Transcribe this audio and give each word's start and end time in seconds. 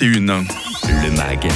Une. 0.00 0.46
Le 1.02 1.10
MAG, 1.12 1.48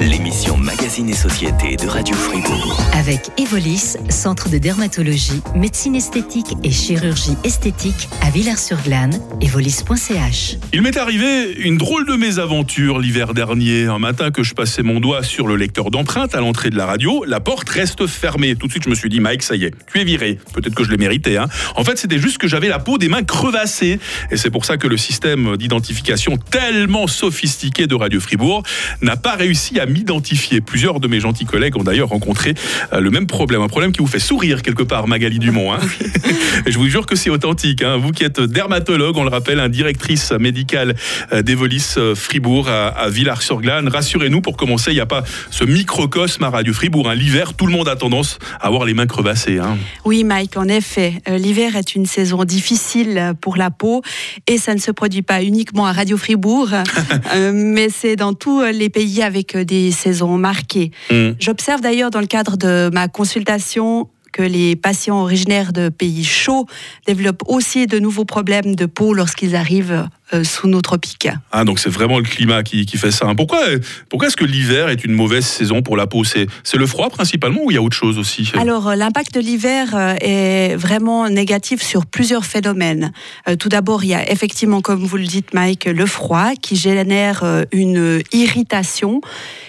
l'émission 0.00 0.56
Magazine 0.56 1.10
et 1.10 1.14
Société 1.14 1.76
de 1.76 1.86
Radio 1.86 2.14
Fribourg. 2.14 2.80
Avec 2.94 3.30
Evolis, 3.36 3.96
centre 4.08 4.48
de 4.48 4.56
dermatologie, 4.56 5.42
médecine 5.54 5.94
esthétique 5.96 6.54
et 6.64 6.70
chirurgie 6.70 7.36
esthétique 7.44 8.08
à 8.22 8.30
Villars-sur-Glane, 8.30 9.20
evolis.ch. 9.42 10.56
Il 10.72 10.80
m'est 10.80 10.96
arrivé 10.96 11.52
une 11.58 11.76
drôle 11.76 12.06
de 12.06 12.14
mésaventure 12.14 12.98
l'hiver 12.98 13.34
dernier. 13.34 13.84
Un 13.84 13.98
matin 13.98 14.30
que 14.30 14.42
je 14.42 14.54
passais 14.54 14.82
mon 14.82 14.98
doigt 14.98 15.22
sur 15.22 15.46
le 15.46 15.56
lecteur 15.56 15.90
d'empreintes 15.90 16.34
à 16.34 16.40
l'entrée 16.40 16.70
de 16.70 16.76
la 16.76 16.86
radio, 16.86 17.24
la 17.26 17.40
porte 17.40 17.68
reste 17.68 18.06
fermée. 18.06 18.56
Tout 18.56 18.66
de 18.66 18.72
suite, 18.72 18.84
je 18.84 18.90
me 18.90 18.94
suis 18.94 19.10
dit, 19.10 19.20
Mike, 19.20 19.42
ça 19.42 19.56
y 19.56 19.64
est, 19.64 19.74
tu 19.92 20.00
es 20.00 20.04
viré. 20.04 20.38
Peut-être 20.54 20.74
que 20.74 20.84
je 20.84 20.90
l'ai 20.90 20.96
mérité. 20.96 21.36
Hein. 21.36 21.48
En 21.74 21.84
fait, 21.84 21.98
c'était 21.98 22.18
juste 22.18 22.38
que 22.38 22.48
j'avais 22.48 22.68
la 22.68 22.78
peau 22.78 22.96
des 22.96 23.08
mains 23.08 23.24
crevassées. 23.24 23.98
Et 24.30 24.38
c'est 24.38 24.50
pour 24.50 24.64
ça 24.64 24.78
que 24.78 24.86
le 24.86 24.96
système 24.96 25.58
d'identification 25.58 26.38
tellement 26.38 27.06
sophistiqué 27.06 27.86
de 27.86 27.94
Radio 27.94 28.20
Fribourg 28.20 28.62
n'a 29.02 29.16
pas 29.16 29.34
réussi 29.34 29.78
à 29.80 29.86
m'identifier. 29.86 30.60
Plusieurs 30.60 31.00
de 31.00 31.08
mes 31.08 31.20
gentils 31.20 31.44
collègues 31.44 31.76
ont 31.76 31.84
d'ailleurs 31.84 32.08
rencontré 32.08 32.54
euh, 32.92 33.00
le 33.00 33.10
même 33.10 33.26
problème. 33.26 33.62
Un 33.62 33.68
problème 33.68 33.92
qui 33.92 34.00
vous 34.00 34.06
fait 34.06 34.18
sourire 34.18 34.62
quelque 34.62 34.82
part, 34.82 35.08
Magali 35.08 35.38
Dumont. 35.38 35.72
Hein. 35.72 35.78
Je 36.66 36.76
vous 36.78 36.88
jure 36.88 37.06
que 37.06 37.16
c'est 37.16 37.30
authentique. 37.30 37.82
Hein. 37.82 37.96
Vous 37.96 38.12
qui 38.12 38.24
êtes 38.24 38.40
dermatologue, 38.40 39.16
on 39.16 39.24
le 39.24 39.30
rappelle, 39.30 39.60
un 39.60 39.68
directrice 39.68 40.32
médicale 40.32 40.94
euh, 41.32 41.42
d'Evolis 41.42 41.94
euh, 41.96 42.14
Fribourg 42.14 42.68
à, 42.68 43.08
Villars-sur-Glane. 43.08 43.88
Rassurez-nous, 43.88 44.40
pour 44.40 44.56
commencer, 44.56 44.90
il 44.90 44.94
n'y 44.94 45.00
a 45.00 45.06
pas 45.06 45.24
ce 45.50 45.64
microcosme 45.64 46.44
à 46.44 46.50
Radio 46.50 46.72
Fribourg. 46.72 47.08
Hein. 47.08 47.14
L'hiver, 47.14 47.54
tout 47.54 47.66
le 47.66 47.72
monde 47.72 47.88
a 47.88 47.96
tendance 47.96 48.38
à 48.60 48.66
avoir 48.66 48.84
les 48.84 48.94
mains 48.94 49.06
crevassées. 49.06 49.58
Hein. 49.58 49.76
Oui, 50.04 50.24
Mike, 50.24 50.56
en 50.56 50.68
effet. 50.68 51.14
L'hiver 51.28 51.76
est 51.76 51.94
une 51.94 52.06
saison 52.06 52.44
difficile 52.44 53.34
pour 53.40 53.56
la 53.56 53.70
peau 53.70 54.02
et 54.46 54.58
ça 54.58 54.74
ne 54.74 54.80
se 54.80 54.90
produit 54.90 55.22
pas 55.22 55.42
uniquement 55.42 55.86
à 55.86 55.92
Radio 55.92 56.16
Fribourg, 56.16 56.68
mais 57.52 57.88
c'est 57.88 58.16
dans 58.16 58.32
tous 58.32 58.62
les 58.76 58.88
pays 58.88 59.22
avec 59.22 59.56
des 59.56 59.90
saisons 59.90 60.38
marquées. 60.38 60.90
Mm. 61.10 61.30
J'observe 61.38 61.80
d'ailleurs 61.80 62.10
dans 62.10 62.20
le 62.20 62.26
cadre 62.26 62.56
de 62.56 62.90
ma 62.92 63.08
consultation 63.08 64.08
que 64.36 64.42
les 64.42 64.76
patients 64.76 65.22
originaires 65.22 65.72
de 65.72 65.88
pays 65.88 66.24
chauds 66.24 66.66
développent 67.06 67.42
aussi 67.46 67.86
de 67.86 67.98
nouveaux 67.98 68.26
problèmes 68.26 68.76
de 68.76 68.84
peau 68.84 69.14
lorsqu'ils 69.14 69.56
arrivent 69.56 70.06
euh, 70.32 70.42
sous 70.42 70.66
nos 70.66 70.80
tropiques. 70.80 71.28
Ah, 71.52 71.64
donc 71.64 71.78
c'est 71.78 71.88
vraiment 71.88 72.18
le 72.18 72.24
climat 72.24 72.62
qui, 72.64 72.84
qui 72.84 72.96
fait 72.96 73.12
ça. 73.12 73.32
Pourquoi, 73.36 73.60
pourquoi 74.08 74.26
est-ce 74.26 74.36
que 74.36 74.44
l'hiver 74.44 74.88
est 74.88 75.04
une 75.04 75.12
mauvaise 75.12 75.46
saison 75.46 75.82
pour 75.82 75.96
la 75.96 76.08
peau? 76.08 76.24
C'est 76.24 76.48
le 76.74 76.86
froid 76.86 77.10
principalement 77.10 77.60
ou 77.62 77.70
il 77.70 77.74
y 77.74 77.76
a 77.76 77.82
autre 77.82 77.96
chose 77.96 78.18
aussi? 78.18 78.50
Alors, 78.58 78.88
euh, 78.88 78.96
l'impact 78.96 79.32
de 79.34 79.40
l'hiver 79.40 79.90
euh, 79.94 80.16
est 80.20 80.74
vraiment 80.74 81.28
négatif 81.28 81.80
sur 81.80 82.06
plusieurs 82.06 82.44
phénomènes. 82.44 83.12
Tout 83.58 83.68
d'abord, 83.68 84.02
il 84.02 84.08
y 84.08 84.14
a 84.14 84.30
effectivement, 84.30 84.80
comme 84.80 85.04
vous 85.04 85.16
le 85.16 85.26
dites, 85.26 85.54
Mike, 85.54 85.84
le 85.84 86.06
froid 86.06 86.50
qui 86.60 86.74
génère 86.76 87.44
une 87.72 88.22
irritation. 88.32 89.20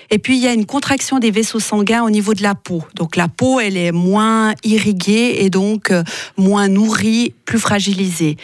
Et 0.09 0.19
puis, 0.19 0.38
il 0.38 0.44
y 0.44 0.47
a 0.47 0.53
une 0.53 0.66
contraction 0.66 1.19
des 1.19 1.31
vaisseaux 1.31 1.59
sanguins 1.59 2.03
au 2.03 2.09
niveau 2.09 2.33
de 2.33 2.42
la 2.42 2.55
peau. 2.55 2.83
Donc, 2.95 3.16
la 3.16 3.27
peau, 3.27 3.59
elle 3.59 3.77
est 3.77 3.92
moins 3.92 4.53
irriguée 4.64 5.38
et 5.39 5.49
donc 5.49 5.92
moins 6.38 6.67
nourrie, 6.67 7.33
plus 7.45 7.59
fragilisée. 7.59 8.38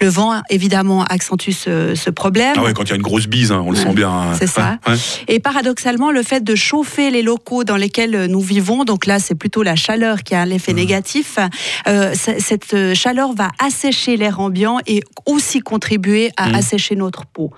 Le 0.00 0.08
vent, 0.08 0.42
évidemment, 0.50 1.04
accentue 1.04 1.52
ce, 1.56 2.10
problème. 2.10 2.54
Ah 2.56 2.62
ouais, 2.62 2.72
quand 2.72 2.84
il 2.84 2.90
y 2.90 2.92
a 2.92 2.96
une 2.96 3.02
grosse 3.02 3.26
bise, 3.26 3.52
hein, 3.52 3.62
on 3.66 3.70
le 3.70 3.76
sent 3.76 3.92
bien. 3.92 4.10
Hein. 4.10 4.34
C'est 4.38 4.46
ça. 4.46 4.78
Et 5.28 5.40
paradoxalement, 5.40 6.10
le 6.10 6.22
fait 6.22 6.42
de 6.42 6.54
chauffer 6.54 7.10
les 7.10 7.22
locaux 7.22 7.64
dans 7.64 7.76
lesquels 7.76 8.26
nous 8.26 8.40
vivons, 8.40 8.84
donc 8.84 9.06
là, 9.06 9.18
c'est 9.18 9.34
plutôt 9.34 9.62
la 9.62 9.76
chaleur 9.76 10.22
qui 10.22 10.34
a 10.34 10.40
un 10.40 10.50
effet 10.50 10.72
négatif, 10.72 11.38
euh, 11.86 12.14
cette 12.14 12.94
chaleur 12.94 13.32
va 13.34 13.50
assécher 13.58 14.16
l'air 14.16 14.40
ambiant 14.40 14.78
et 14.86 15.02
aussi 15.26 15.60
contribuer 15.60 16.30
à 16.36 16.48
mmh. 16.48 16.54
assécher 16.54 16.96
notre 16.96 17.26
peau. 17.26 17.50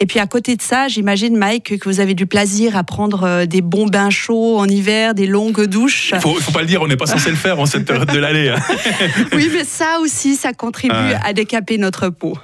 Et 0.00 0.06
puis 0.06 0.18
à 0.18 0.26
côté 0.26 0.56
de 0.56 0.62
ça, 0.62 0.88
j'imagine, 0.88 1.36
Mike, 1.36 1.78
que 1.78 1.88
vous 1.88 2.00
avez 2.00 2.14
du 2.14 2.26
plaisir 2.26 2.76
à 2.76 2.84
prendre 2.84 3.24
euh, 3.24 3.46
des 3.46 3.60
bons 3.60 3.86
bains 3.86 4.10
chauds 4.10 4.58
en 4.58 4.66
hiver, 4.66 5.14
des 5.14 5.26
longues 5.26 5.64
douches. 5.66 6.10
Il 6.14 6.20
faut, 6.20 6.34
faut 6.34 6.52
pas 6.52 6.60
le 6.60 6.66
dire, 6.66 6.82
on 6.82 6.88
n'est 6.88 6.96
pas 6.96 7.06
censé 7.06 7.30
le 7.30 7.36
faire 7.36 7.60
en 7.60 7.66
cette 7.66 7.84
période 7.84 8.10
de 8.10 8.18
l'année. 8.18 8.48
Hein. 8.48 8.58
oui, 9.32 9.48
mais 9.52 9.64
ça 9.64 9.98
aussi, 10.00 10.36
ça 10.36 10.52
contribue 10.52 10.94
à 10.94 11.32
décaper 11.32 11.78
notre 11.78 12.08
peau. 12.08 12.36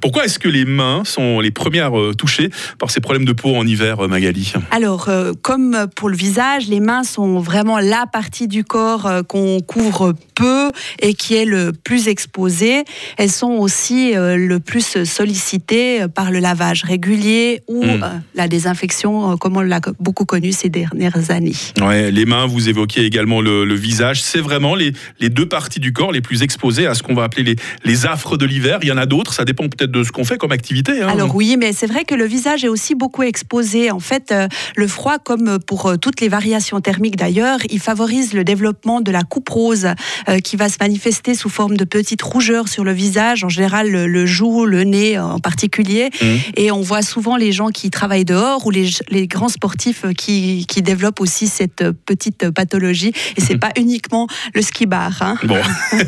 Pourquoi 0.00 0.24
est-ce 0.24 0.38
que 0.38 0.48
les 0.48 0.64
mains 0.64 1.02
sont 1.04 1.40
les 1.40 1.50
premières 1.50 1.98
euh, 1.98 2.14
touchées 2.14 2.50
par 2.78 2.90
ces 2.90 3.00
problèmes 3.00 3.24
de 3.24 3.32
peau 3.32 3.54
en 3.54 3.66
hiver, 3.66 4.04
euh, 4.04 4.08
Magali? 4.08 4.52
Alors, 4.70 5.08
euh, 5.08 5.32
comme 5.42 5.86
pour 5.94 6.08
le 6.08 6.16
visage, 6.16 6.68
les 6.68 6.80
mains 6.80 7.04
sont 7.04 7.38
vraiment 7.38 7.78
la 7.78 8.06
partie 8.06 8.48
du 8.48 8.64
corps 8.64 9.10
qu'on 9.28 9.60
couvre 9.60 10.14
peu 10.34 10.70
et 11.00 11.14
qui 11.14 11.34
est 11.34 11.44
le 11.44 11.72
plus 11.72 12.08
exposée. 12.08 12.84
Elles 13.16 13.30
sont 13.30 13.52
aussi 13.52 14.12
le 14.14 14.58
plus 14.58 15.04
sollicitées 15.04 16.06
par 16.14 16.30
le 16.30 16.38
lavage 16.38 16.84
régulier 16.84 17.62
ou 17.68 17.84
hmm. 17.84 18.22
la 18.34 18.48
désinfection, 18.48 19.36
comme 19.36 19.56
on 19.56 19.62
l'a 19.62 19.80
beaucoup 19.98 20.24
connu 20.24 20.52
ces 20.52 20.68
dernières 20.68 21.30
années. 21.30 21.54
Ouais, 21.80 22.10
les 22.10 22.26
mains, 22.26 22.46
vous 22.46 22.68
évoquez 22.68 23.04
également 23.04 23.40
le, 23.40 23.74
visage. 23.74 24.22
C'est 24.22 24.40
vraiment 24.40 24.74
les, 24.74 24.92
les, 25.20 25.28
deux 25.28 25.46
parties 25.46 25.80
du 25.80 25.92
corps 25.92 26.12
les 26.12 26.22
plus 26.22 26.42
exposées 26.42 26.86
à 26.86 26.94
ce 26.94 27.02
qu'on 27.02 27.14
va 27.14 27.24
appeler 27.24 27.42
les, 27.42 27.56
les 27.84 28.06
affres 28.06 28.36
de 28.36 28.46
l'hiver. 28.46 28.78
Il 28.82 28.88
y 28.88 28.92
en 28.92 28.96
a 28.96 29.06
d'autres, 29.06 29.32
ça 29.32 29.44
dépend 29.44 29.55
peut-être 29.56 29.90
de 29.90 30.04
ce 30.04 30.12
qu'on 30.12 30.24
fait 30.24 30.38
comme 30.38 30.52
activité. 30.52 31.02
Hein. 31.02 31.08
Alors 31.08 31.34
oui, 31.34 31.56
mais 31.58 31.72
c'est 31.72 31.86
vrai 31.86 32.04
que 32.04 32.14
le 32.14 32.24
visage 32.24 32.64
est 32.64 32.68
aussi 32.68 32.94
beaucoup 32.94 33.22
exposé. 33.22 33.90
En 33.90 34.00
fait, 34.00 34.32
euh, 34.32 34.48
le 34.76 34.86
froid, 34.86 35.18
comme 35.18 35.58
pour 35.58 35.86
euh, 35.86 35.96
toutes 35.96 36.20
les 36.20 36.28
variations 36.28 36.80
thermiques 36.80 37.16
d'ailleurs, 37.16 37.58
il 37.70 37.80
favorise 37.80 38.32
le 38.32 38.44
développement 38.44 39.00
de 39.00 39.10
la 39.10 39.22
coupe 39.22 39.48
rose 39.48 39.88
euh, 40.28 40.38
qui 40.38 40.56
va 40.56 40.68
se 40.68 40.76
manifester 40.80 41.34
sous 41.34 41.48
forme 41.48 41.76
de 41.76 41.84
petites 41.84 42.22
rougeurs 42.22 42.68
sur 42.68 42.84
le 42.84 42.92
visage, 42.92 43.44
en 43.44 43.48
général 43.48 43.90
le, 43.90 44.26
joue, 44.26 44.66
le 44.66 44.84
nez 44.84 45.18
en 45.18 45.38
particulier. 45.38 46.10
Mmh. 46.20 46.26
Et 46.56 46.70
on 46.70 46.80
voit 46.80 47.02
souvent 47.02 47.36
les 47.36 47.52
gens 47.52 47.68
qui 47.68 47.90
travaillent 47.90 48.24
dehors 48.24 48.66
ou 48.66 48.70
les, 48.70 48.88
les 49.10 49.26
grands 49.26 49.48
sportifs 49.48 50.04
qui, 50.16 50.66
qui, 50.66 50.82
développent 50.82 51.20
aussi 51.20 51.48
cette 51.48 51.90
petite 52.04 52.50
pathologie. 52.50 53.12
Et 53.36 53.40
c'est 53.40 53.58
pas 53.58 53.70
uniquement 53.76 54.26
le 54.54 54.62
ski 54.62 54.86
bar. 54.86 55.22
Hein. 55.22 55.36
Bon. 55.44 55.56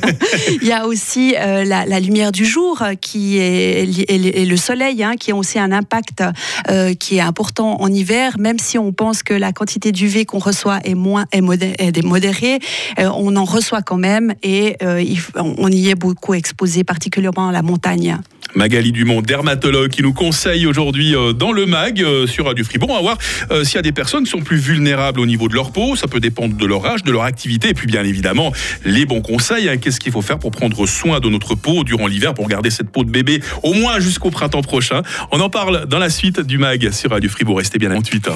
il 0.60 0.66
y 0.66 0.72
a 0.72 0.86
aussi 0.86 1.32
la, 1.32 1.86
la, 1.86 2.00
lumière 2.00 2.32
du 2.32 2.44
jour 2.44 2.82
qui 3.00 3.37
et, 3.38 4.44
le 4.44 4.56
soleil, 4.56 5.02
hein, 5.02 5.14
qui 5.18 5.32
ont 5.32 5.38
aussi 5.38 5.58
un 5.58 5.72
impact 5.72 6.22
euh, 6.68 6.94
qui 6.94 7.16
est 7.16 7.20
important 7.20 7.80
en 7.80 7.92
hiver, 7.92 8.38
même 8.38 8.58
si 8.58 8.78
on 8.78 8.92
pense 8.92 9.22
que 9.22 9.34
la 9.34 9.52
quantité 9.52 9.92
d'UV 9.92 10.24
qu'on 10.24 10.38
reçoit 10.38 10.80
est 10.84 10.94
moins 10.94 11.26
est 11.32 11.40
modérée, 11.40 12.58
euh, 12.98 13.10
on 13.14 13.36
en 13.36 13.44
reçoit 13.44 13.82
quand 13.82 13.96
même 13.96 14.34
et 14.42 14.76
euh, 14.82 15.04
on 15.36 15.70
y 15.70 15.88
est 15.88 15.94
beaucoup 15.94 16.34
exposé, 16.34 16.84
particulièrement 16.84 17.48
à 17.48 17.52
la 17.52 17.62
montagne. 17.62 18.18
Magali 18.54 18.92
Dumont, 18.92 19.20
dermatologue, 19.20 19.90
qui 19.90 20.02
nous 20.02 20.14
conseille 20.14 20.66
aujourd'hui 20.66 21.14
dans 21.36 21.52
le 21.52 21.66
MAG 21.66 22.02
sur 22.26 22.46
Radio 22.46 22.64
Fribourg. 22.64 22.88
On 22.90 22.94
va 22.94 23.00
voir 23.02 23.18
s'il 23.62 23.74
y 23.74 23.78
a 23.78 23.82
des 23.82 23.92
personnes 23.92 24.24
qui 24.24 24.30
sont 24.30 24.40
plus 24.40 24.56
vulnérables 24.56 25.20
au 25.20 25.26
niveau 25.26 25.48
de 25.48 25.54
leur 25.54 25.70
peau. 25.70 25.96
Ça 25.96 26.08
peut 26.08 26.18
dépendre 26.18 26.56
de 26.56 26.66
leur 26.66 26.86
âge, 26.86 27.04
de 27.04 27.12
leur 27.12 27.24
activité, 27.24 27.68
et 27.68 27.74
puis 27.74 27.86
bien 27.86 28.04
évidemment 28.04 28.50
les 28.86 29.04
bons 29.04 29.20
conseils. 29.20 29.68
Hein. 29.68 29.76
Qu'est-ce 29.76 30.00
qu'il 30.00 30.12
faut 30.12 30.22
faire 30.22 30.38
pour 30.38 30.50
prendre 30.50 30.86
soin 30.86 31.20
de 31.20 31.28
notre 31.28 31.56
peau 31.56 31.84
durant 31.84 32.06
l'hiver, 32.06 32.32
pour 32.32 32.48
garder 32.48 32.70
cette 32.70 32.90
peau 32.90 33.04
de 33.04 33.10
bébé 33.10 33.17
au 33.62 33.74
moins 33.74 34.00
jusqu'au 34.00 34.30
printemps 34.30 34.62
prochain. 34.62 35.02
On 35.30 35.40
en 35.40 35.50
parle 35.50 35.86
dans 35.86 35.98
la 35.98 36.10
suite 36.10 36.40
du 36.40 36.58
MAG 36.58 36.90
sur 36.90 37.10
Radio 37.10 37.28
Fribourg. 37.28 37.58
Restez 37.58 37.78
bien 37.78 37.90
à 37.90 37.94
28 37.94 38.28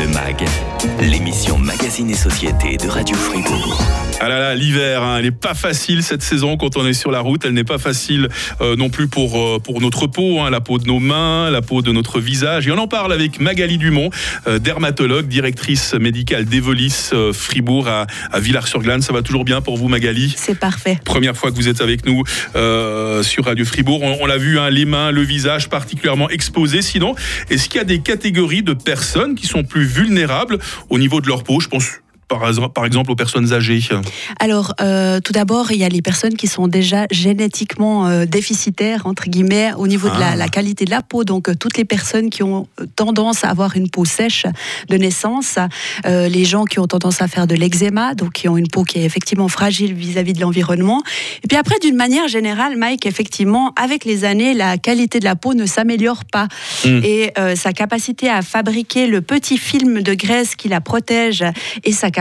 Le 0.00 0.08
MAG, 0.08 0.44
l'émission 1.00 1.58
Magazine 1.58 2.10
et 2.10 2.14
Société 2.14 2.76
de 2.76 2.88
Radio 2.88 3.16
Fribourg. 3.16 3.82
Ah 4.20 4.28
là 4.28 4.40
là, 4.40 4.54
l'hiver, 4.56 5.02
hein, 5.02 5.18
elle 5.18 5.26
n'est 5.26 5.30
pas 5.30 5.54
facile 5.54 6.02
cette 6.02 6.22
saison 6.22 6.56
quand 6.56 6.76
on 6.76 6.84
est 6.86 6.92
sur 6.92 7.12
la 7.12 7.20
route. 7.20 7.44
Elle 7.44 7.52
n'est 7.52 7.62
pas 7.62 7.78
facile 7.78 8.28
euh, 8.60 8.74
non 8.74 8.90
plus 8.90 9.06
pour, 9.06 9.38
euh, 9.38 9.60
pour 9.60 9.80
notre 9.80 10.08
peau, 10.08 10.40
hein, 10.40 10.50
la 10.50 10.60
peau 10.60 10.78
de 10.78 10.86
nos 10.86 10.98
mains, 10.98 11.50
la 11.50 11.62
peau 11.62 11.82
de 11.82 11.92
notre 11.92 12.18
visage. 12.18 12.66
Et 12.66 12.72
on 12.72 12.78
en 12.78 12.88
parle 12.88 13.12
avec 13.12 13.40
Magali 13.40 13.78
Dumont, 13.78 14.10
euh, 14.48 14.58
dermatologue, 14.58 15.28
directrice 15.28 15.94
médicale 15.94 16.46
d'Evolis 16.46 17.12
Fribourg 17.32 17.86
à, 17.86 18.06
à 18.32 18.40
Villars-sur-Glane. 18.40 19.02
Ça 19.02 19.12
va 19.12 19.22
toujours 19.22 19.44
bien 19.44 19.60
pour 19.60 19.76
vous, 19.76 19.88
Magali? 19.88 20.34
C'est 20.36 20.58
parfait. 20.58 20.98
Première 21.04 21.36
fois 21.36 21.50
que 21.50 21.56
vous 21.56 21.68
êtes 21.68 21.80
avec 21.80 22.04
nous 22.04 22.24
sur 23.22 23.44
Radio 23.44 23.64
Fribourg. 23.64 24.02
On, 24.02 24.07
l'a 24.26 24.38
vu, 24.38 24.58
hein, 24.58 24.70
les 24.70 24.84
mains, 24.84 25.10
le 25.10 25.22
visage 25.22 25.68
particulièrement 25.68 26.28
exposés. 26.30 26.82
Sinon, 26.82 27.14
est-ce 27.50 27.68
qu'il 27.68 27.78
y 27.78 27.80
a 27.80 27.84
des 27.84 28.00
catégories 28.00 28.62
de 28.62 28.72
personnes 28.72 29.34
qui 29.34 29.46
sont 29.46 29.64
plus 29.64 29.84
vulnérables 29.84 30.58
au 30.90 30.98
niveau 30.98 31.20
de 31.20 31.28
leur 31.28 31.44
peau? 31.44 31.60
Je 31.60 31.68
pense 31.68 32.00
par, 32.28 32.84
exemple 32.84 33.10
aux 33.10 33.16
personnes 33.16 33.52
âgées 33.52 33.80
Alors, 34.38 34.74
euh, 34.80 35.20
tout 35.20 35.32
d'abord, 35.32 35.72
il 35.72 35.78
y 35.78 35.84
a 35.84 35.88
les 35.88 36.02
personnes 36.02 36.34
qui 36.34 36.46
sont 36.46 36.68
déjà 36.68 37.06
génétiquement 37.10 38.06
euh, 38.06 38.26
déficitaires, 38.26 39.06
entre 39.06 39.24
guillemets, 39.28 39.72
au 39.76 39.86
niveau 39.86 40.08
de 40.08 40.18
la, 40.18 40.34
ah. 40.38 40.48
qualité 40.48 40.84
de 40.84 40.90
la 40.90 41.02
peau. 41.02 41.24
Donc, 41.24 41.48
euh, 41.48 41.54
toutes 41.54 41.76
les 41.78 41.84
personnes 41.84 42.28
qui 42.28 42.42
ont 42.42 42.68
tendance 42.96 43.44
à 43.44 43.48
avoir 43.48 43.76
une 43.76 43.88
peau 43.88 44.04
sèche 44.04 44.46
de 44.88 44.96
naissance, 44.96 45.58
les 46.04 46.44
gens 46.44 46.64
qui 46.64 46.78
ont 46.78 46.86
tendance 46.86 47.22
à 47.22 47.28
faire 47.28 47.46
de 47.46 47.54
l'eczéma, 47.54 48.14
donc 48.14 48.32
qui 48.32 48.48
ont 48.48 48.56
une 48.56 48.68
peau 48.68 48.84
qui 48.84 48.98
est 48.98 49.04
effectivement 49.04 49.48
fragile 49.48 49.94
vis-à-vis 49.94 50.32
de 50.32 50.40
l'environnement. 50.40 51.02
Et 51.42 51.48
puis 51.48 51.56
après, 51.56 51.78
d'une 51.80 51.96
manière 51.96 52.28
générale, 52.28 52.76
Mike, 52.76 53.06
effectivement, 53.06 53.72
avec 53.76 54.04
les 54.04 54.24
années, 54.24 54.54
la 54.54 54.78
qualité 54.78 55.18
de 55.18 55.24
la 55.24 55.36
peau 55.36 55.54
ne 55.54 55.66
s'améliore 55.66 56.24
pas. 56.24 56.48
Hmm. 56.84 57.00
Et 57.02 57.32
sa 57.54 57.72
capacité 57.72 58.28
à 58.28 58.42
fabriquer 58.42 59.06
le 59.06 59.20
petit 59.20 59.58
film 59.58 60.02
de 60.02 60.14
graisse 60.14 60.54
qui 60.54 60.68
la 60.68 60.80
protège 60.80 61.44
et 61.84 61.92
sa 61.92 62.10
capacité 62.10 62.17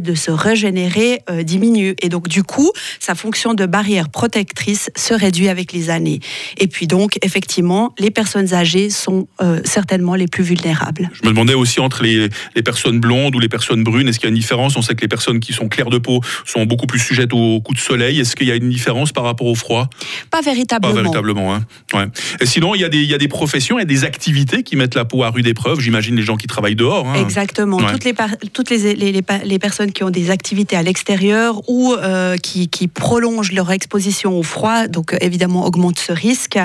de 0.00 0.14
se 0.14 0.30
régénérer 0.30 1.20
euh, 1.30 1.42
diminue. 1.42 1.94
Et 2.02 2.08
donc, 2.08 2.28
du 2.28 2.42
coup, 2.42 2.70
sa 3.00 3.14
fonction 3.14 3.54
de 3.54 3.66
barrière 3.66 4.08
protectrice 4.08 4.90
se 4.96 5.14
réduit 5.14 5.48
avec 5.48 5.72
les 5.72 5.90
années. 5.90 6.20
Et 6.56 6.68
puis 6.68 6.86
donc, 6.86 7.18
effectivement, 7.22 7.94
les 7.98 8.10
personnes 8.10 8.54
âgées 8.54 8.90
sont 8.90 9.28
euh, 9.40 9.60
certainement 9.64 10.14
les 10.14 10.26
plus 10.26 10.44
vulnérables. 10.44 11.10
Je 11.12 11.26
me 11.26 11.32
demandais 11.32 11.54
aussi 11.54 11.80
entre 11.80 12.02
les, 12.02 12.28
les 12.54 12.62
personnes 12.62 13.00
blondes 13.00 13.34
ou 13.34 13.40
les 13.40 13.48
personnes 13.48 13.84
brunes, 13.84 14.08
est-ce 14.08 14.18
qu'il 14.18 14.26
y 14.26 14.30
a 14.30 14.34
une 14.34 14.38
différence? 14.38 14.76
On 14.76 14.82
sait 14.82 14.94
que 14.94 15.02
les 15.02 15.08
personnes 15.08 15.40
qui 15.40 15.52
sont 15.52 15.68
claires 15.68 15.90
de 15.90 15.98
peau 15.98 16.20
sont 16.44 16.64
beaucoup 16.64 16.86
plus 16.86 16.98
sujettes 16.98 17.32
aux 17.32 17.60
coups 17.60 17.78
de 17.78 17.84
soleil. 17.84 18.20
Est-ce 18.20 18.36
qu'il 18.36 18.46
y 18.46 18.52
a 18.52 18.54
une 18.54 18.68
différence 18.68 19.12
par 19.12 19.24
rapport 19.24 19.46
au 19.46 19.54
froid? 19.54 19.88
Pas 20.30 20.40
véritablement. 20.40 20.94
Pas 20.94 21.00
véritablement. 21.00 21.54
Hein. 21.54 21.64
Ouais. 21.94 22.06
Et 22.40 22.46
sinon, 22.46 22.74
il 22.74 22.80
y, 22.80 22.84
a 22.84 22.88
des, 22.88 22.98
il 22.98 23.10
y 23.10 23.14
a 23.14 23.18
des 23.18 23.28
professions, 23.28 23.76
a 23.78 23.84
des 23.84 24.04
activités 24.04 24.62
qui 24.62 24.76
mettent 24.76 24.94
la 24.94 25.04
peau 25.04 25.22
à 25.22 25.30
rude 25.30 25.46
épreuve. 25.46 25.80
J'imagine 25.80 26.16
les 26.16 26.22
gens 26.22 26.36
qui 26.36 26.46
travaillent 26.46 26.76
dehors. 26.76 27.06
Hein. 27.08 27.22
Exactement. 27.22 27.78
Ouais. 27.78 27.92
Toutes, 27.92 28.04
les, 28.04 28.14
toutes 28.52 28.70
les, 28.70 28.94
les, 28.94 29.22
les, 29.44 29.58
personnes 29.58 29.92
qui 29.92 30.04
ont 30.04 30.10
des 30.10 30.30
activités 30.30 30.76
à 30.76 30.82
l'extérieur 30.82 31.60
ou 31.68 31.94
euh, 31.94 32.36
qui, 32.36 32.68
qui 32.68 32.88
prolongent 32.88 33.52
leur 33.52 33.70
exposition 33.70 34.38
au 34.38 34.42
froid, 34.42 34.86
donc 34.86 35.14
euh, 35.14 35.18
évidemment 35.20 35.66
augmentent 35.66 35.98
ce 35.98 36.12
risque. 36.12 36.58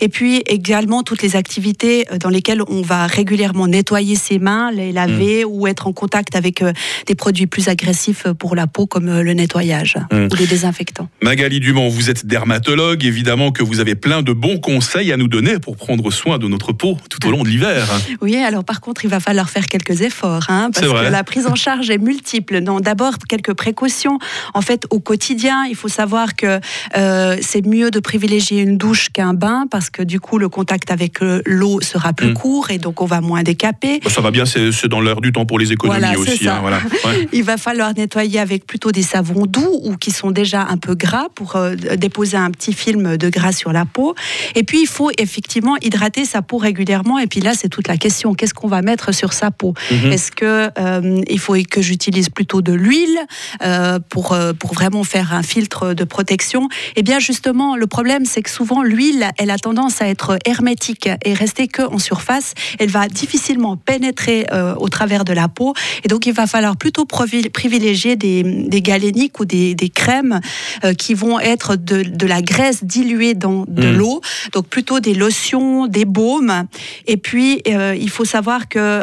Et 0.00 0.08
puis 0.08 0.42
également 0.46 1.02
toutes 1.02 1.22
les 1.22 1.36
activités 1.36 2.06
euh, 2.12 2.18
dans 2.18 2.30
lesquelles 2.30 2.62
on 2.68 2.82
va 2.82 3.06
régulièrement 3.06 3.66
nettoyer 3.66 4.16
ses 4.16 4.38
mains, 4.38 4.70
les 4.72 4.92
laver 4.92 5.44
ou 5.44 5.66
être 5.66 5.86
en 5.86 5.92
contact 5.92 6.36
avec 6.36 6.62
des 7.06 7.14
produits 7.14 7.46
plus 7.46 7.68
agressifs 7.68 8.26
pour 8.38 8.54
la 8.54 8.66
peau 8.66 8.86
comme 8.86 9.20
le 9.20 9.32
nettoyage 9.32 9.98
Mm. 10.10 10.28
ou 10.32 10.36
les 10.36 10.46
désinfectants. 10.46 11.08
Magali 11.22 11.60
Dumont, 11.60 11.88
vous 11.88 12.10
êtes 12.10 12.26
dermatologue. 12.26 13.04
Évidemment 13.04 13.52
que 13.52 13.62
vous 13.62 13.80
avez 13.80 13.94
plein 13.94 14.22
de 14.22 14.32
bons 14.32 14.58
conseils 14.58 15.12
à 15.12 15.16
nous 15.16 15.28
donner 15.28 15.58
pour 15.58 15.76
prendre 15.76 16.10
soin 16.10 16.38
de 16.38 16.48
notre 16.48 16.72
peau 16.72 16.96
tout 17.10 17.26
au 17.26 17.30
long 17.30 17.42
de 17.42 17.48
l'hiver. 17.48 17.86
Oui, 18.20 18.36
alors 18.36 18.64
par 18.64 18.80
contre, 18.80 19.04
il 19.04 19.10
va 19.10 19.20
falloir 19.20 19.50
faire 19.50 19.68
quelques 19.68 20.00
efforts, 20.02 20.46
hein, 20.48 20.70
parce 20.72 20.86
que 20.86 21.10
la 21.10 21.24
prise 21.24 21.46
en 21.46 21.54
charge 21.54 21.90
est 21.90 21.98
multiple. 21.98 22.17
Non, 22.62 22.80
d'abord 22.80 23.14
quelques 23.28 23.54
précautions. 23.54 24.18
En 24.54 24.60
fait, 24.62 24.86
au 24.90 25.00
quotidien, 25.00 25.64
il 25.68 25.74
faut 25.76 25.88
savoir 25.88 26.36
que 26.36 26.60
euh, 26.96 27.36
c'est 27.40 27.64
mieux 27.66 27.90
de 27.90 28.00
privilégier 28.00 28.62
une 28.62 28.76
douche 28.78 29.08
qu'un 29.10 29.34
bain, 29.34 29.66
parce 29.70 29.90
que 29.90 30.02
du 30.02 30.20
coup, 30.20 30.38
le 30.38 30.48
contact 30.48 30.90
avec 30.90 31.22
euh, 31.22 31.40
l'eau 31.46 31.80
sera 31.80 32.12
plus 32.12 32.28
Mm. 32.28 32.34
court 32.34 32.70
et 32.70 32.78
donc 32.78 33.00
on 33.00 33.06
va 33.06 33.20
moins 33.20 33.42
décaper. 33.42 34.00
Bah, 34.04 34.10
ça 34.10 34.20
va 34.20 34.30
bien, 34.30 34.44
c'est 34.44 34.86
dans 34.88 35.00
l'heure 35.00 35.20
du 35.20 35.32
temps 35.32 35.46
pour 35.46 35.58
les 35.58 35.72
économies 35.72 35.98
Voilà, 36.00 36.18
aussi. 36.18 36.46
hein, 36.48 36.58
voilà. 36.60 36.78
Ouais. 37.04 37.28
Il 37.32 37.42
va 37.44 37.56
falloir 37.56 37.94
nettoyer 37.94 38.38
avec 38.40 38.66
plutôt 38.66 38.92
des 38.92 39.02
savons 39.02 39.46
doux 39.46 39.80
ou 39.84 39.96
qui 39.96 40.10
sont 40.10 40.30
déjà 40.30 40.62
un 40.68 40.76
peu 40.76 40.94
gras 40.94 41.28
pour 41.34 41.56
euh, 41.56 41.74
déposer 41.96 42.36
un 42.36 42.50
petit 42.50 42.72
film 42.72 43.16
de 43.16 43.28
gras 43.30 43.52
sur 43.52 43.72
la 43.72 43.84
peau. 43.84 44.14
Et 44.54 44.62
puis, 44.64 44.80
il 44.82 44.86
faut 44.86 45.10
effectivement 45.18 45.76
hydrater 45.80 46.24
sa 46.24 46.42
peau 46.42 46.58
régulièrement. 46.58 47.18
Et 47.18 47.26
puis 47.26 47.40
là, 47.40 47.54
c'est 47.54 47.68
toute 47.68 47.88
la 47.88 47.96
question. 47.96 48.34
Qu'est-ce 48.34 48.54
qu'on 48.54 48.68
va 48.68 48.82
mettre 48.82 49.12
sur 49.14 49.32
sa 49.32 49.50
peau? 49.50 49.74
Mhm. 49.90 50.12
Est-ce 50.12 50.30
que 50.32 50.68
euh, 50.78 51.20
il 51.28 51.38
faut 51.38 51.54
que 51.70 51.80
j'utilise 51.80 52.07
plutôt 52.34 52.62
de 52.62 52.72
l'huile 52.72 53.18
euh, 53.62 53.98
pour, 54.08 54.32
euh, 54.32 54.52
pour 54.52 54.72
vraiment 54.74 55.04
faire 55.04 55.32
un 55.34 55.42
filtre 55.42 55.94
de 55.94 56.04
protection 56.04 56.68
Eh 56.96 57.02
bien, 57.02 57.18
justement, 57.18 57.76
le 57.76 57.86
problème, 57.86 58.24
c'est 58.24 58.42
que 58.42 58.50
souvent, 58.50 58.82
l'huile, 58.82 59.28
elle 59.38 59.50
a 59.50 59.58
tendance 59.58 60.00
à 60.02 60.08
être 60.08 60.38
hermétique 60.44 61.08
et 61.24 61.34
rester 61.34 61.68
que 61.68 61.82
en 61.82 61.98
surface. 61.98 62.54
Elle 62.78 62.90
va 62.90 63.08
difficilement 63.08 63.76
pénétrer 63.76 64.46
euh, 64.52 64.74
au 64.76 64.88
travers 64.88 65.24
de 65.24 65.32
la 65.32 65.48
peau. 65.48 65.74
Et 66.04 66.08
donc, 66.08 66.26
il 66.26 66.32
va 66.32 66.46
falloir 66.46 66.76
plutôt 66.76 67.04
privilégier 67.04 68.16
des, 68.16 68.42
des 68.42 68.82
galéniques 68.82 69.38
ou 69.40 69.44
des, 69.44 69.74
des 69.74 69.88
crèmes 69.88 70.40
euh, 70.84 70.94
qui 70.94 71.14
vont 71.14 71.38
être 71.40 71.76
de, 71.76 72.02
de 72.02 72.26
la 72.26 72.42
graisse 72.42 72.84
diluée 72.84 73.34
dans 73.34 73.64
de 73.68 73.88
Mm. 73.88 73.96
l'eau. 73.96 74.20
Donc, 74.52 74.66
plutôt 74.68 75.00
des 75.00 75.14
lotions, 75.14 75.86
des 75.86 76.04
baumes. 76.04 76.64
Et 77.06 77.16
puis, 77.16 77.62
il 77.66 78.10
faut 78.10 78.24
savoir 78.24 78.68
que 78.68 79.02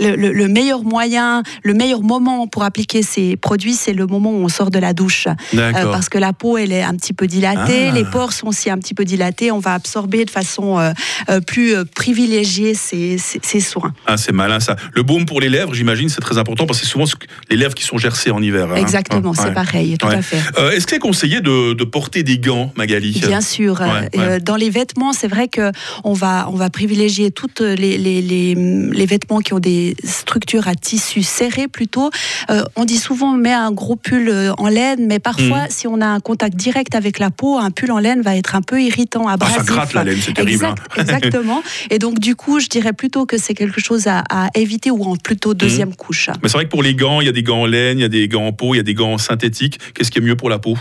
le, 0.00 0.16
le- 0.16 0.32
le 0.32 0.48
meilleur 0.48 0.82
moyen, 0.82 1.42
le 1.62 1.74
meilleur 1.74 2.02
moment 2.20 2.46
pour 2.46 2.62
appliquer 2.64 3.02
ces 3.02 3.36
produits, 3.36 3.74
c'est 3.74 3.92
le 3.92 4.06
moment 4.06 4.30
où 4.30 4.44
on 4.44 4.48
sort 4.48 4.70
de 4.70 4.78
la 4.78 4.92
douche. 4.92 5.26
Euh, 5.54 5.72
parce 5.90 6.08
que 6.08 6.18
la 6.18 6.32
peau, 6.32 6.56
elle 6.58 6.72
est 6.72 6.82
un 6.82 6.94
petit 6.94 7.12
peu 7.12 7.26
dilatée, 7.26 7.88
Ah. 7.88 7.92
les 7.92 8.04
pores 8.04 8.32
sont 8.32 8.48
aussi 8.48 8.70
un 8.70 8.78
petit 8.78 8.94
peu 8.94 9.04
dilatés. 9.04 9.50
On 9.50 9.58
va 9.58 9.74
absorber 9.74 10.24
de 10.24 10.30
façon 10.30 10.78
euh, 10.78 10.92
euh, 11.30 11.40
plus 11.40 11.74
privilégiée 11.94 12.74
ces, 12.74 13.16
ces- 13.18 13.40
ces 13.42 13.60
soins. 13.60 13.92
Ah, 14.06 14.16
c'est 14.16 14.32
malin 14.32 14.60
ça. 14.60 14.76
Le 14.92 15.02
baume 15.02 15.24
pour 15.24 15.40
les 15.40 15.48
lèvres, 15.48 15.72
j'imagine, 15.74 16.08
c'est 16.08 16.20
très 16.20 16.38
important 16.38 16.66
parce 16.66 16.78
que 16.80 16.86
c'est 16.86 16.92
souvent 16.92 17.06
ce 17.06 17.16
que- 17.16 17.26
les 17.50 17.56
lèvres 17.56 17.74
qui 17.74 17.84
sont 17.84 17.98
gercées 17.98 18.30
en 18.30 18.42
hiver. 18.42 18.68
hein. 18.70 18.76
Exactement, 18.76 19.30
Ouais. 19.30 19.36
c'est 19.40 19.54
pareil, 19.54 19.96
tout 19.98 20.06
Ouais. 20.06 20.16
à 20.16 20.22
fait. 20.22 20.38
Euh, 20.58 20.70
Est-ce 20.72 20.86
que 20.86 20.92
c'est 20.92 20.98
conseillé 20.98 21.40
de, 21.40 21.72
de 21.74 21.84
porter 21.84 22.22
des 22.22 22.38
gants, 22.38 22.72
Magali? 22.76 23.20
Bien 23.26 23.40
sûr. 23.40 23.80
Ouais, 23.80 24.40
dans 24.40 24.56
les 24.56 24.70
vêtements, 24.70 25.12
c'est 25.12 25.28
vrai 25.28 25.48
que 25.48 25.70
on 26.04 26.12
va 26.12 26.48
on 26.52 26.56
va 26.56 26.68
privilégier 26.70 27.30
toutes 27.30 27.60
les, 27.60 27.96
les, 27.98 28.20
les, 28.22 28.54
les 28.54 29.06
vêtements 29.06 29.38
qui 29.40 29.52
ont 29.54 29.58
des 29.58 29.96
structures 30.04 30.68
à 30.68 30.74
tissu 30.74 31.22
serré 31.22 31.68
plutôt. 31.68 32.01
Euh, 32.50 32.62
on 32.76 32.84
dit 32.84 32.96
souvent 32.98 33.34
on 33.34 33.36
met 33.36 33.52
un 33.52 33.70
gros 33.72 33.96
pull 33.96 34.28
euh, 34.28 34.52
en 34.58 34.68
laine, 34.68 35.06
mais 35.06 35.18
parfois 35.18 35.62
Mhm. 35.62 35.66
si 35.70 35.86
on 35.86 36.00
a 36.00 36.06
un 36.06 36.20
contact 36.20 36.56
direct 36.56 36.94
avec 36.94 37.18
la 37.18 37.30
peau, 37.30 37.58
un 37.58 37.70
pull 37.70 37.90
en 37.92 37.98
laine 37.98 38.22
va 38.22 38.36
être 38.36 38.54
un 38.54 38.62
peu 38.62 38.80
irritant, 38.82 39.26
Ah, 39.28 39.32
abrasif. 39.34 39.58
ça 39.58 39.62
gratte 39.64 39.92
la 39.94 40.04
laine, 40.04 40.18
c'est 40.20 40.32
terrible. 40.32 40.52
Exact- 40.52 40.78
hein. 40.96 41.00
exactement. 41.00 41.62
Et 41.90 41.98
donc 41.98 42.18
du 42.18 42.34
coup, 42.36 42.60
je 42.60 42.68
dirais 42.68 42.92
plutôt 42.92 43.26
que 43.26 43.38
c'est 43.38 43.54
quelque 43.54 43.80
chose 43.80 44.06
à, 44.06 44.24
à 44.30 44.48
éviter 44.54 44.90
ou 44.90 45.02
en 45.04 45.16
plutôt 45.16 45.54
deuxième 45.54 45.94
couche. 45.94 46.28
Mais 46.42 46.48
c'est 46.48 46.54
vrai 46.58 46.64
que 46.64 46.70
pour 46.70 46.82
les 46.82 46.94
gants, 46.94 47.20
il 47.20 47.26
y 47.26 47.30
a 47.30 47.32
des 47.32 47.42
gants 47.42 47.62
en 47.62 47.66
laine, 47.66 47.98
il 47.98 48.02
y 48.02 48.04
a 48.04 48.08
des 48.08 48.28
gants 48.28 48.46
en 48.46 48.52
peau, 48.52 48.74
il 48.74 48.78
y 48.78 48.80
a 48.80 48.84
des 48.84 48.94
gants 48.94 49.18
synthétiques. 49.18 49.78
Qu'est-ce 49.94 50.10
qui 50.10 50.18
est 50.18 50.22
mieux 50.22 50.36
pour 50.36 50.50
la 50.50 50.58
peau 50.58 50.76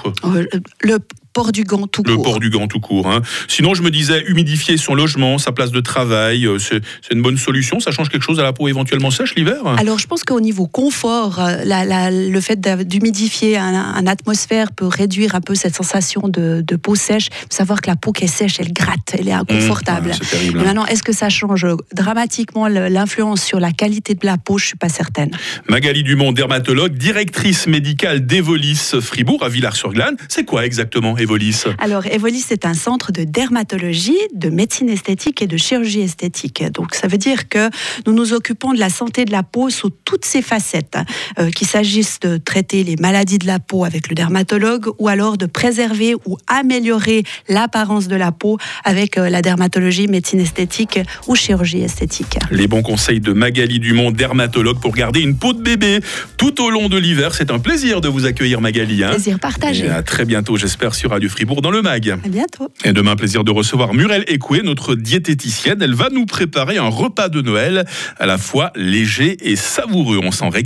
le 0.81 0.97
port 1.33 1.51
du 1.51 1.63
gant 1.63 1.88
tout 1.88 2.04
Le 2.06 2.16
court. 2.16 2.24
port 2.24 2.39
du 2.39 2.50
gant 2.50 2.68
tout 2.68 2.80
court. 2.80 3.10
hein. 3.10 3.22
Sinon, 3.48 3.74
je 3.74 3.81
me 3.81 3.89
disais, 3.89 4.24
humidifier 4.28 4.78
son 4.78 4.94
logement, 4.95 5.38
sa 5.38 5.51
place 5.51 5.72
de 5.72 5.80
travail, 5.80 6.45
euh, 6.45 6.57
c'est 6.60 6.81
une 7.12 7.22
bonne 7.22 7.38
solution. 7.38 7.80
Ça 7.80 7.92
change 7.92 8.10
quelque 8.10 8.24
chose 8.24 8.39
à 8.39 8.44
la 8.44 8.54
peau 8.54 8.68
éventuellement 8.68 9.12
sèche 9.12 9.36
l'hiver? 9.36 9.66
Alors, 9.78 10.00
je 10.00 10.07
pense 10.07 10.24
qu'au 10.24 10.39
niveau 10.42 10.68
confort, 10.68 11.39
euh, 11.39 11.57
la- 11.66 11.86
la- 11.86 12.12
le 12.12 12.42
fait 12.42 12.60
d'humidifier 12.60 13.57
un, 13.57 13.74
un 13.74 14.07
atmosphère 14.07 14.72
peut 14.72 14.88
réduire 14.88 15.36
un 15.36 15.42
peu 15.42 15.56
cette 15.56 15.75
sensation 15.75 16.28
de, 16.28 16.62
de 16.66 16.75
peau 16.75 16.95
sèche. 16.95 17.28
Il 17.31 17.39
faut 17.44 17.48
savoir 17.57 17.81
que 17.81 17.89
la 17.89 17.95
peau 17.95 18.12
qui 18.12 18.25
est 18.25 18.28
sèche, 18.28 18.60
elle 18.60 18.74
gratte, 18.74 19.13
elle 19.18 19.28
est 19.28 19.31
inconfortable. 19.33 20.10
Mmh, 20.10 20.13
ah, 20.13 20.18
c'est 20.22 20.38
terrible. 20.38 20.60
Hein. 20.60 20.63
maintenant, 20.63 20.86
est-ce 20.86 21.04
que 21.04 21.13
ça 21.13 21.30
change 21.30 21.66
dramatiquement 21.94 22.68
le- 22.68 22.88
l'influence 22.88 23.42
sur 23.44 23.60
la 23.60 23.72
qualité 23.72 24.16
de 24.16 24.25
la 24.25 24.38
peau? 24.38 24.57
Je 24.57 24.66
suis 24.68 24.78
pas 24.78 24.89
certaine. 24.89 25.31
Magali 25.69 26.04
Dumont, 26.04 26.31
dermatologue, 26.31 26.94
directrice 26.98 27.68
médicale 27.68 28.25
d'Evolis 28.25 28.92
Fribourg 29.01 29.44
à 29.44 29.50
Villars-sur-Glane. 29.50 30.16
C'est 30.28 30.45
quoi 30.45 30.66
exactement 30.66 31.16
Evolis 31.21 31.63
Alors, 31.77 32.06
Evolis, 32.07 32.44
c'est 32.47 32.65
un 32.65 32.73
centre 32.73 33.12
de 33.12 33.23
dermatologie, 33.23 34.18
de 34.33 34.50
médecine 34.50 34.89
esthétique 34.89 35.41
et 35.41 35.47
de 35.47 35.57
chirurgie 35.57 36.01
esthétique. 36.01 36.63
Donc, 36.71 36.95
ça 36.95 37.07
veut 37.07 37.18
dire 37.18 37.47
que 37.47 37.69
nous 38.07 38.13
nous 38.13 38.33
occupons 38.33 38.73
de 38.73 38.79
la 38.79 38.89
santé 38.89 39.25
de 39.25 39.31
la 39.31 39.44
peau 39.44 39.69
sous 39.69 39.89
toutes 39.89 40.25
ses 40.25 40.41
facettes, 40.41 40.97
euh, 41.39 41.51
qu'il 41.51 41.68
s'agisse 41.68 42.19
de 42.19 42.38
traiter 42.38 42.83
les 42.83 42.95
maladies 42.95 43.38
de 43.38 43.47
la 43.47 43.59
peau 43.59 43.85
avec 43.85 44.09
le 44.09 44.15
dermatologue 44.15 44.88
ou 45.00 45.07
alors 45.07 45.38
de 45.38 45.45
préserver 45.45 46.15
ou 46.25 46.38
améliorer 46.47 47.23
l'apparence 47.47 48.07
de 48.07 48.15
la 48.15 48.31
peau 48.31 48.57
avec 48.83 49.18
euh, 49.18 49.29
la 49.29 49.41
dermatologie, 49.41 50.07
médecine 50.07 50.39
esthétique 50.39 51.00
ou 51.27 51.35
chirurgie 51.35 51.81
esthétique. 51.81 52.38
Les 52.50 52.68
bons 52.68 52.81
conseils 52.81 53.19
de 53.19 53.33
Magali 53.33 53.79
Dumont, 53.79 54.12
dermatologue, 54.12 54.79
pour 54.79 54.94
garder 54.94 55.21
une 55.21 55.37
peau 55.37 55.54
de 55.54 55.61
bébé 55.61 55.99
tout 56.37 56.61
au 56.63 56.69
long 56.69 56.90
de 56.90 56.97
l'hiver. 56.97 57.35
C'est 57.35 57.51
un 57.51 57.59
plaisir 57.59 58.01
de 58.01 58.07
vous 58.07 58.25
accueillir, 58.25 58.59
Magali. 58.61 59.04
hein. 59.04 59.09
Plaisir 59.11 59.40
partagé. 59.40 59.85
Et 59.85 59.90
à 59.90 60.04
très 60.04 60.25
bientôt, 60.25 60.57
j'espère, 60.57 60.95
sur 60.95 61.10
Radio 61.11 61.30
Fribourg 61.30 61.61
dans 61.61 61.71
le 61.71 61.81
MAG. 61.81 62.09
À 62.11 62.27
bientôt. 62.27 62.69
Et 62.83 62.94
demain, 62.94 63.15
plaisir 63.15 63.44
de 63.44 63.51
recevoir 63.51 63.94
Muriel 63.94 64.23
Écoué, 64.27 64.61
notre 64.63 64.95
diététicienne. 64.95 65.81
Elle 65.81 65.94
va 65.94 66.09
nous 66.09 66.25
préparer 66.25 66.77
un 66.77 66.87
repas 66.87 67.30
de 67.30 67.41
Noël 67.41 67.85
à 68.18 68.25
la 68.25 68.37
fois 68.37 68.71
léger 68.75 69.37
et 69.41 69.56
savoureux. 69.56 70.19
On 70.23 70.31
s'en 70.31 70.49
régale. 70.49 70.61